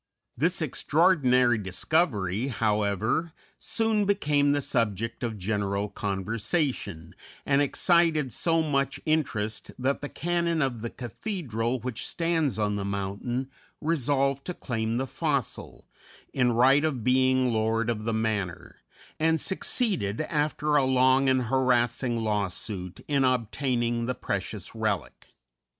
This 0.35 0.63
extraordinary 0.63 1.59
discovery, 1.59 2.47
however, 2.47 3.33
soon 3.59 4.05
became 4.05 4.51
the 4.51 4.59
subject 4.61 5.23
of 5.23 5.37
general 5.37 5.89
conversation, 5.89 7.13
and 7.45 7.61
excited 7.61 8.33
so 8.33 8.63
much 8.63 8.99
interest 9.05 9.69
that 9.77 10.01
the 10.01 10.09
canon 10.09 10.59
of 10.59 10.81
the 10.81 10.89
cathedral 10.89 11.79
which 11.81 12.07
stands 12.07 12.57
on 12.57 12.77
the 12.77 12.83
mountain 12.83 13.51
resolved 13.79 14.43
to 14.45 14.55
claim 14.55 14.97
the 14.97 15.05
fossil, 15.05 15.85
in 16.33 16.51
right 16.51 16.83
of 16.83 17.03
being 17.03 17.53
lord 17.53 17.87
of 17.87 18.03
the 18.03 18.11
manor, 18.13 18.77
and 19.19 19.39
succeeded, 19.39 20.19
after 20.21 20.75
a 20.77 20.83
long 20.83 21.29
and 21.29 21.43
harassing 21.43 22.17
lawsuit, 22.19 23.01
in 23.07 23.23
obtaining 23.23 24.07
the 24.07 24.15
precious 24.15 24.73
relic. 24.73 25.27